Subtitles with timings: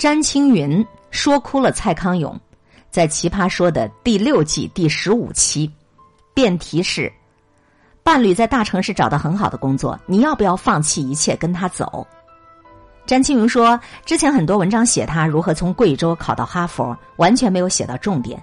[0.00, 2.34] 詹青云说哭了蔡康永，
[2.90, 5.70] 在《奇葩说》的第六季第十五期，
[6.32, 7.12] 辩题是：
[8.02, 12.06] 伴侣在大城市找到很好的工作，你要不要放弃一切跟他走？
[13.04, 18.42] 詹青云说，之前很多文章写他如何从贵州考到哈佛，完全没有写到重点。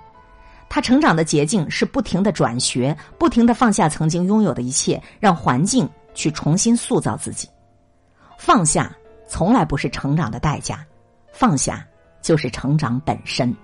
[0.70, 7.50] 他成长的捷径是不停的转学，不停的放下曾经拥有的一切，让环境去重新塑造自己。
[8.38, 8.96] 放下
[9.28, 10.86] 从来不是成长的代价，
[11.38, 11.86] 放下
[12.20, 13.55] 就是成长本身。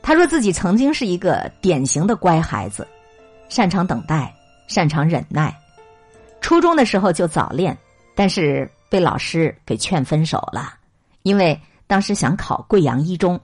[0.00, 2.88] 他说自己曾经是一个典型的乖孩子，
[3.50, 4.34] 擅长等待，
[4.66, 5.54] 擅长忍耐。
[6.40, 7.76] 初中的时候就早恋，
[8.14, 10.72] 但是被老师给劝分手了，
[11.24, 13.38] 因为当时想考贵阳一中。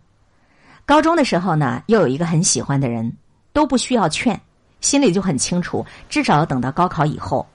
[0.87, 3.15] 高中的时候呢，又有一个很喜欢的人，
[3.53, 4.41] 都不需要劝，
[4.81, 7.47] 心里就很清楚，至少要等到高考以后。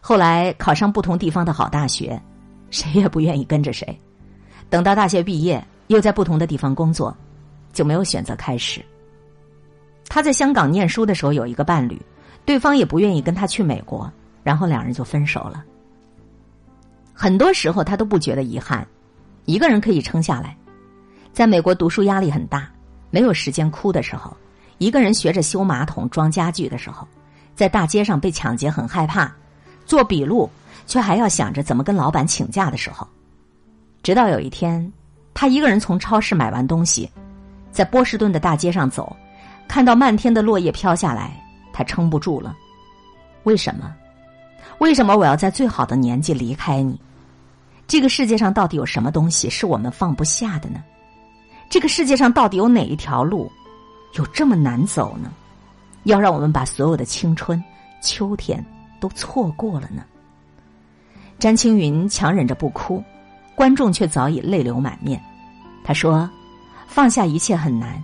[0.00, 2.20] 后来考上不同地方的好大学，
[2.70, 3.96] 谁也不愿意跟着谁。
[4.70, 7.14] 等到大学毕业，又在不同的地方工作，
[7.72, 8.82] 就没有选择开始。
[10.08, 12.00] 他在香港念书的时候有一个伴侣，
[12.44, 14.10] 对方也不愿意跟他去美国，
[14.42, 15.64] 然后两人就分手了。
[17.12, 18.86] 很多时候他都不觉得遗憾，
[19.44, 20.56] 一个人可以撑下来。
[21.32, 22.68] 在美国读书压力很大，
[23.10, 24.36] 没有时间哭的时候，
[24.78, 27.06] 一个人学着修马桶、装家具的时候，
[27.54, 29.32] 在大街上被抢劫很害怕，
[29.84, 30.48] 做笔录
[30.86, 33.06] 却还要想着怎么跟老板请假的时候，
[34.02, 34.92] 直到有一天，
[35.34, 37.10] 他一个人从超市买完东西，
[37.70, 39.14] 在波士顿的大街上走，
[39.68, 41.32] 看到漫天的落叶飘下来，
[41.72, 42.56] 他撑不住了。
[43.44, 43.94] 为什么？
[44.78, 46.98] 为什么我要在最好的年纪离开你？
[47.86, 50.82] 这个世界上到底有什么东西是我们放不下的呢？
[51.68, 53.50] 这个世界上到底有哪一条路，
[54.14, 55.30] 有这么难走呢？
[56.04, 57.62] 要让我们把所有的青春、
[58.00, 58.64] 秋天
[58.98, 60.02] 都错过了呢？
[61.38, 63.02] 詹青云强忍着不哭，
[63.60, 65.22] 观众却早已泪流满面。
[65.84, 66.26] 他说
[66.88, 68.02] ：“放下一切很难，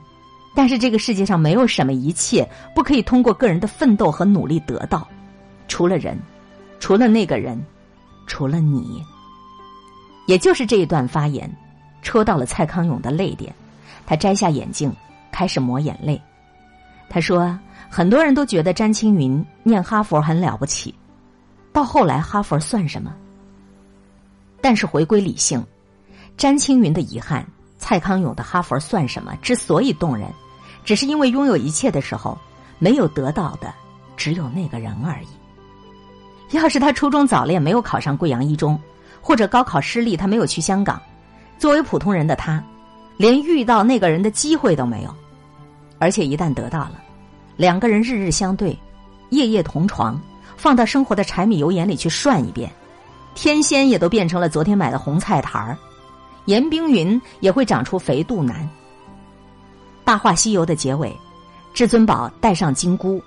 [0.54, 5.08] 但是这个世界上没有什么一切不可以通过个人的奋斗和努力得到，
[5.66, 6.20] 除了人，
[6.78, 7.58] 除了那个人，
[8.26, 9.03] 除了你。”
[10.28, 11.50] 也就是这一段发言。
[12.02, 13.50] 戳到了蔡康永的泪点，
[14.04, 14.94] 他摘下眼镜，
[15.32, 16.20] 开始抹眼泪。
[17.08, 17.58] 他说
[17.88, 20.94] ：“很多人都觉得詹青云念哈佛很了不起，
[21.72, 23.10] 到后来哈佛算什么？
[24.66, 25.65] 但是回归理性，
[26.37, 27.47] 詹青云的遗憾，
[27.78, 29.32] 蔡康永的哈佛算什么？
[29.41, 30.28] 之所以动人，
[30.84, 32.37] 只是因为拥有一切的时候，
[32.81, 33.72] 没有得到的
[34.16, 36.56] 只有那个人而已。
[36.56, 38.76] 要是他初中早恋，没有考上贵阳一中，
[39.21, 41.00] 或者高考失利，他没有去香港。”
[41.60, 42.60] 作为普通人的他，
[43.16, 45.15] 连遇到那个人的机会都没有，
[46.00, 47.00] 而且一旦得到了，
[47.56, 48.76] 两个人日日相对，
[49.31, 50.21] 夜夜同床，
[50.56, 52.69] 放到生活的柴米油盐里去涮一遍，
[53.36, 55.76] 天仙也都变成了昨天买的红菜坛儿，
[56.47, 58.64] 严冰云也会长出肥肚腩。
[60.06, 61.14] 《大话西游》的结尾，
[61.75, 63.22] 至尊宝戴上金箍，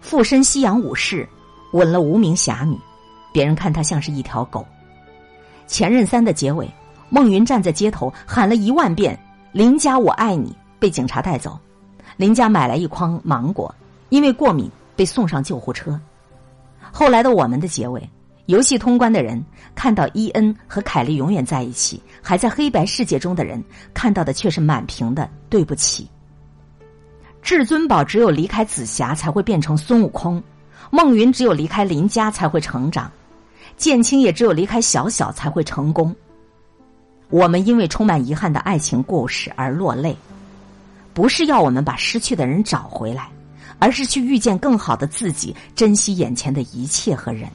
[0.00, 1.26] 附身西洋武士，
[1.70, 2.76] 吻了无名侠女，
[3.32, 4.60] 别人看他像是一条狗。
[5.68, 6.68] 《前任三》的结尾。
[7.14, 9.18] 孟云站在街头喊了一万遍
[9.52, 11.58] “林家我爱你”，被警察带走。
[12.16, 13.72] 林家买来一筐芒果，
[14.08, 16.00] 因为过敏被送上救护车。
[16.90, 18.08] 后来的我们的结尾，
[18.52, 19.42] 游戏通关的人
[19.74, 23.64] 看到伊恩和凯莉永远在一起，还在黑白世界中的人
[23.94, 26.06] 看到的却是满屏的对不起。
[27.40, 30.42] 至尊宝只有离开紫霞才会变成孙悟空，
[30.90, 33.10] 孟云只有离开林家才会成长，
[33.78, 36.14] 剑青也只有离开小小才会成功。
[37.30, 40.14] 我们因为充满遗憾的爱情故事而落泪，
[41.14, 43.30] 不是要我们把失去的人找回来，
[43.78, 47.48] 而是去遇见更好的自己，珍惜眼前的一切和人。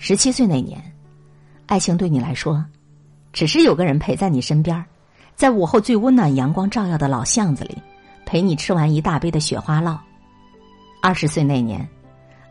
[0.00, 0.80] 十七岁那年，
[1.66, 2.64] 爱情对你来说，
[3.32, 4.82] 只是有个人陪在你身边，
[5.34, 7.76] 在午后最温暖阳光照耀的老巷子里，
[8.24, 9.98] 陪你吃完一大杯的雪花酪。
[11.02, 11.86] 二十岁那年，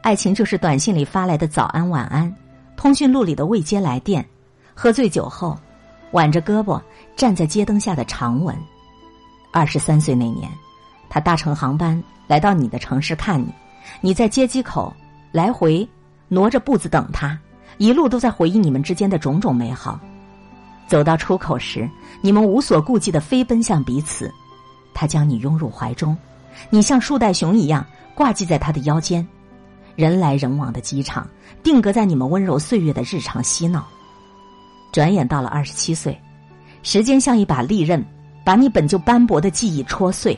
[0.02, 2.32] 爱情就是短信里发来的早安晚安，
[2.76, 4.24] 通讯录里的未接来电。
[4.76, 5.58] 喝醉酒后，
[6.12, 6.82] 挽着胳膊
[7.16, 8.54] 站在街灯下的长吻。
[9.52, 10.52] 二十三岁那年，
[11.10, 13.48] 他搭乘航班来到你的城市看你，
[14.02, 14.94] 你在接机口
[15.32, 15.88] 来回
[16.28, 17.38] 挪着步子等他，
[17.78, 20.00] 一路都在回忆你们之间的种种美好。
[20.88, 21.90] 走到出口时，
[22.22, 24.32] 你们无所顾忌的飞奔向彼此，
[24.94, 26.18] 他将你拥入怀中，
[26.70, 27.86] 你像树袋熊一样
[28.16, 29.28] 挂系在他的腰间。
[29.96, 31.28] 人来人往的机场，
[31.64, 33.86] 定格在你们温柔岁月的日常嬉闹。
[34.94, 36.18] 转眼到了二十七岁，
[36.84, 38.04] 时间像一把利刃，
[38.46, 40.38] 把你本就斑驳的记忆戳碎。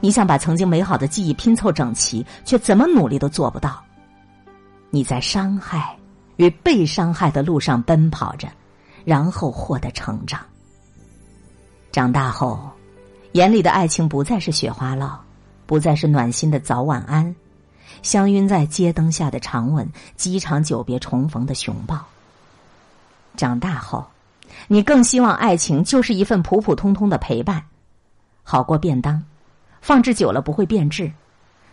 [0.00, 3.82] 你想把曾经美好的记忆拼凑整齐，却怎么努力都做不到。
[4.94, 5.96] 你在伤害
[6.36, 8.46] 与被伤害的路上奔跑着，
[9.04, 10.40] 然后获得成长。
[11.90, 12.70] 长大后，
[13.32, 15.16] 眼里的爱情不再是雪花烙，
[15.66, 17.34] 不再是暖心的早晚安，
[18.04, 21.98] 相晕在街灯下的长吻，机场久别重逢的熊抱。
[23.36, 24.06] 长大后，
[24.68, 27.64] 你更希望爱情就是一份普普通通的陪伴，
[28.44, 29.24] 好过便当，
[29.80, 31.10] 放置久了不会变质，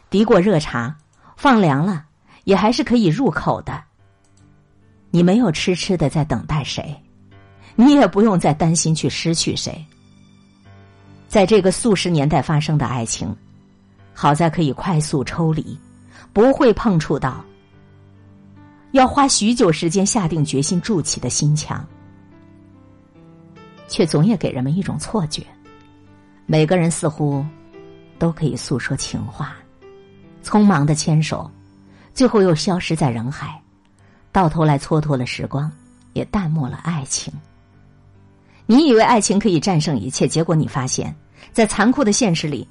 [0.09, 0.95] 敌过热茶，
[1.37, 2.05] 放凉了
[2.43, 3.83] 也还是可以入口的。
[5.09, 6.95] 你没有痴痴的在等待谁，
[7.75, 9.85] 你也不用再担心去失去谁。
[11.27, 13.35] 在这个速食年代发生的爱情，
[14.13, 15.77] 好在可以快速抽离，
[16.33, 17.43] 不会碰触到。
[18.91, 21.85] 要花许久时间下定决心筑起的心墙，
[23.87, 25.45] 却总也给人们一种错觉：
[26.45, 27.45] 每个人似乎
[28.19, 29.55] 都可以诉说情话，
[30.43, 31.49] 匆忙的牵手，
[32.13, 33.61] 最后又消失在人海，
[34.31, 35.71] 到头来蹉跎了时光，
[36.13, 37.33] 也淡漠了爱情。
[38.65, 41.13] 你以为爱情可以战胜一切，结果你发现，
[41.51, 42.67] 在残酷的现实里，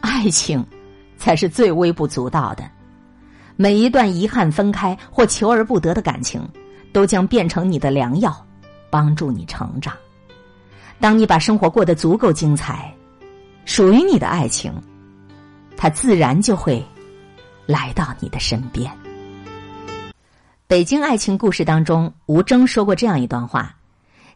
[0.00, 0.64] 爱情
[1.18, 2.64] 才是最微不足道的。
[3.56, 6.42] 每一段遗憾分开或求而不得的感情，
[6.92, 8.34] 都将变成你的良药，
[8.90, 9.94] 帮助你成长。
[10.98, 12.92] 当你把生活过得足够精彩，
[13.64, 14.72] 属于你的爱情，
[15.76, 16.84] 它自然就会
[17.66, 18.90] 来到你的身边。
[20.66, 23.76] 北京爱情故事当中，吴征说过这样一段话：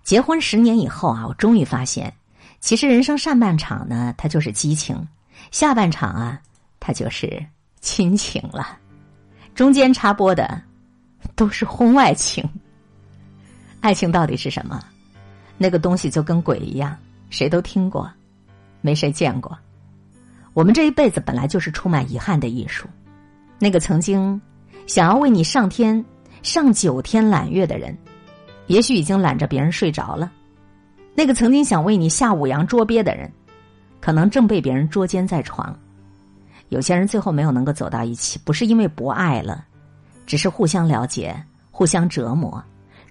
[0.03, 2.13] 结婚十年以后啊，我终于发现，
[2.61, 4.97] 其实人生上半场呢，它就是激情；
[5.51, 6.41] 下半场啊，
[6.79, 7.45] 它就是
[7.81, 8.79] 亲情了。
[9.55, 10.63] 中间插播的
[11.35, 12.49] 都是婚外情。
[13.81, 14.85] 爱情到底是什么？
[15.57, 16.97] 那个东西就跟鬼一样，
[17.31, 18.09] 谁都听过，
[18.81, 19.59] 没谁见过。
[20.53, 22.89] 我们这一辈子本来就是充满遗憾的艺术。
[23.59, 24.41] 那个曾经
[24.87, 26.05] 想要为你上天
[26.43, 27.97] 上九天揽月的人，
[28.69, 30.31] 也许已经揽着别人睡着了；
[31.15, 33.31] 那个曾经想为你下五洋捉鳖的人，
[34.01, 35.77] 可能正被别人捉奸在床。
[36.69, 39.65] 有些人最后没有能够走到一起，不是因为不爱了，
[40.27, 41.35] 只是互相了解、
[41.71, 42.63] 互相折磨，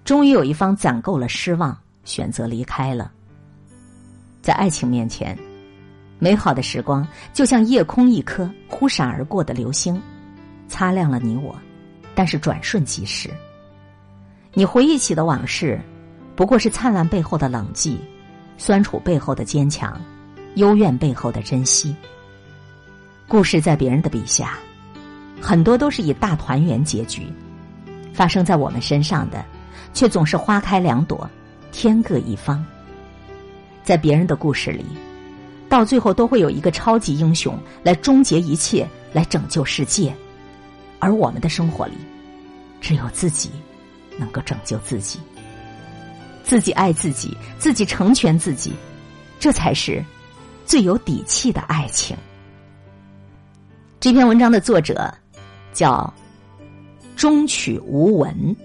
[0.05, 3.11] 终于有一方攒够了失望，选择离开了。
[4.41, 5.37] 在爱情面前，
[6.19, 9.99] 美好的时光就像夜空一颗忽闪而过的流星，
[10.67, 11.55] 擦亮了你我，
[12.13, 13.29] 但是转瞬即逝。
[14.53, 15.79] 你回忆起的往事，
[16.35, 17.97] 不过是灿烂背后的冷寂，
[18.57, 19.99] 酸楚背后的坚强，
[20.55, 21.95] 幽怨背后的珍惜。
[23.27, 24.57] 故事在别人的笔下，
[25.41, 27.23] 很多都是以大团圆结局；
[28.13, 29.45] 发生在我们身上的，
[29.93, 31.29] 却总是花开两朵，
[31.71, 32.65] 天各一方。
[33.83, 34.85] 在别人的故事里，
[35.69, 40.11] 到最后都会有一个超级英雄来终结一切，来拯救世界；
[40.99, 41.93] 而我们的生活里，
[42.81, 43.49] 只有自己
[44.17, 45.19] 能够拯救自己，
[46.43, 48.73] 自己爱自己，自己成全自己，
[49.39, 50.03] 这才是
[50.65, 52.15] 最有底气的爱情。
[53.99, 55.13] 这篇文章的作者
[55.73, 56.13] 叫
[57.15, 58.55] 中曲无闻，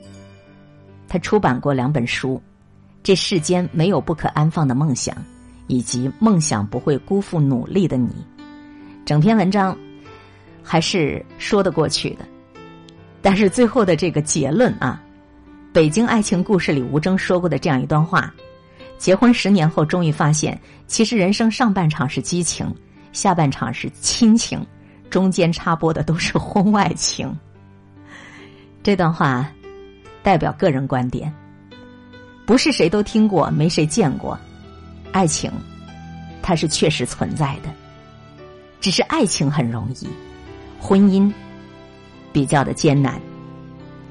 [1.08, 2.37] 他出版过两本书，
[3.02, 5.14] 《这世间没有不可安放的梦想》，
[5.67, 8.08] 以及《梦想不会辜负努力的你》。
[9.05, 9.76] 整篇文章
[10.62, 12.25] 还是说得过去的，
[13.20, 15.03] 但是最后的这个结论啊，
[15.73, 18.32] 《北京爱情故事》里吴峥说过的这样一段话：
[18.99, 22.73] 结婚十年后，终于发现，其实人生上半场是激情，
[23.12, 24.64] 下半场是亲情。
[25.11, 27.31] 中间插播的都是婚外情。
[28.83, 29.47] 这段话
[30.23, 31.31] 代表个人观点，
[32.47, 34.38] 不是谁都听过，没谁见过。
[35.12, 35.52] 爱情，
[36.40, 37.69] 它是确实存在的，
[38.81, 40.09] 只是爱情很容易，
[40.83, 41.33] 婚姻
[42.33, 43.21] 比较的艰难。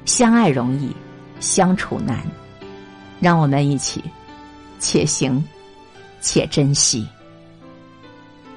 [0.06, 0.90] 相爱容易，
[1.38, 2.24] 相处难。
[3.20, 4.02] 让我们一起
[4.80, 5.44] 且行
[6.20, 7.06] 且珍惜。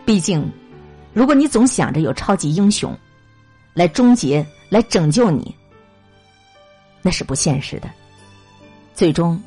[0.06, 0.50] 毕竟。
[1.14, 2.94] 如果你总想着有超级英雄
[3.74, 5.56] 来终结、来拯救你，
[7.02, 7.90] 那是不现实的。
[8.94, 9.42] 最终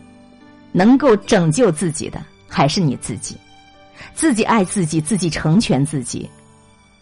[0.73, 3.37] 能够拯救自己的还是你自己，
[4.15, 6.27] 自己爱自己，自己成全自己，